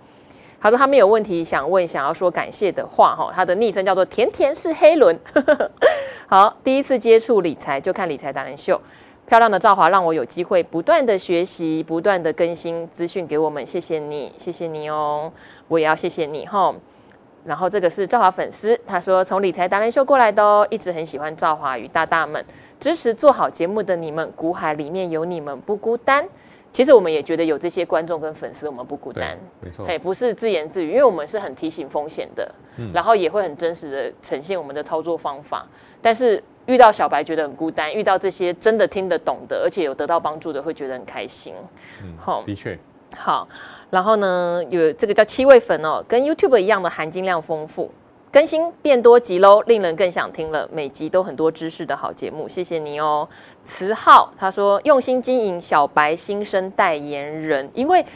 [0.60, 3.32] 他说他没有问题想问，想要说感谢的话哈。
[3.34, 5.18] 他的昵称叫做甜甜是黑轮。
[6.28, 8.78] 好，第一次接触理财就看理财达人秀，
[9.26, 15.32] 漂亮的赵华让我有机会不断的学习，不断的更新资讯给我们，谢谢你，谢谢你哦，
[15.68, 16.74] 我也要谢谢你哈。
[17.44, 22.44] 然后这个是赵华粉丝，他说从理财达人秀过来的哦，一直很喜欢赵华与大大们，
[22.78, 26.26] 支持做好节目的你们，股海里面有你们不孤单。
[26.72, 35.66] 其实我们也觉得有这些观众跟粉丝，我们不孤单，没错，哎，不是自言自语，因为我们是很提醒风险的，嗯，然后也会很真实的呈现我们的操作方法。
[36.00, 41.52] 但是遇到小白觉得很孤单，遇到这些真的听得懂的，而且有得到帮助的，会觉得很开心。
[42.04, 42.78] 嗯，好，的确，
[43.16, 43.48] 好。
[43.90, 47.90] 然后呢，有这个叫七味粉哦，跟 YouTube 一样的含金量丰富。
[48.32, 50.68] 更新变多集喽，令人更想听了。
[50.72, 53.28] 每集都很多知识的好节目，谢谢你哦。
[53.64, 58.06] 慈浩他说用心经营小白新生代言人，因为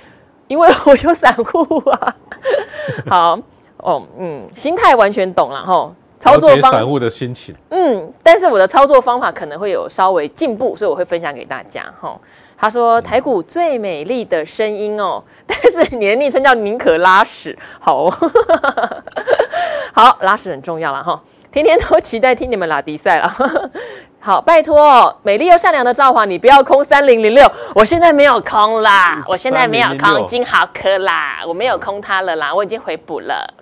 [0.47, 2.17] 因为 我就散户啊。
[3.11, 3.39] 好
[3.79, 5.93] 哦，嗯，心态完全懂了哈。
[6.21, 12.19] 操作方散户的心情，嗯，但是我的操作方法可能会有稍微进步，所以我会分享给大家哈。
[12.57, 18.15] 他说台股最美丽的声音哦， 但是你的昵称叫宁可拉屎，好哦。
[19.93, 23.33] 好，拉屎很重要了哈，天天都期待听你们拉迪赛了。
[24.19, 33.53] 好，拜托，美丽又善良的赵华，你不要空三零零六，我现在没有空啦，我现在没有空金豪科啦，我没有空它了啦，我已经回补了。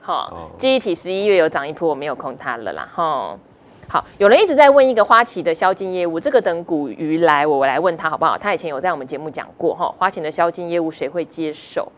[0.00, 2.88] 好，记忆体十一月有涨一波，我没有空它了啦。
[2.94, 3.36] 哈，
[3.88, 8.38] 好，有人一直在问一个花旗的销金业务，这个等股鱼来，我来问他好不好？
[8.38, 11.90] 他以前有在我们节目讲过哈，花旗的销金业务谁会接手？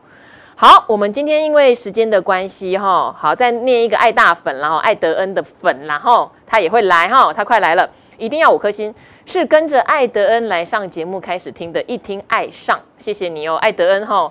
[0.56, 8.94] 好，我们今天因为时间的关系，哈，好，再念一个爱大粉，然后爱德恩的粉，然后他也会来，哈，他快来了，一定要五颗星，
[9.26, 14.30] 是跟着爱德恩来上节目开始听的，一听爱上，谢谢你哦，爱德恩，哈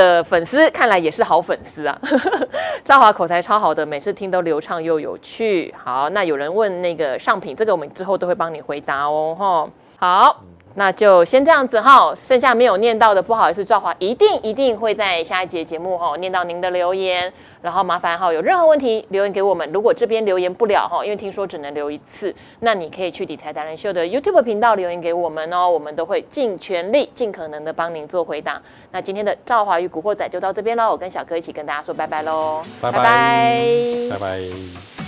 [0.00, 2.00] 的粉丝，看来也是好粉丝啊，
[2.82, 5.74] 赵华口才超好的，每次听都流畅又有趣。
[5.76, 10.40] 好，那有人问那个上品，这个我们之后都会帮你回答哦，哈，好。
[10.74, 17.30] 那就先这样子哈，剩下没有念到的，不好意思，赵华一定一定会在下一节节目哈念到您的留言，
[17.62, 28.60] 然后麻烦哈有任何问题留言给我们，如果这边留言不了哈，因为听说只能留一次，那你可以去理财达人秀的 YouTube 频道留言给我们哦，我们都会尽全力尽可能的帮您做回答。
[28.92, 33.64] 那今天的赵华与古惑仔就到这边喽，我跟小哥一起跟大家说拜拜喽，拜拜拜拜。
[34.10, 34.99] 拜拜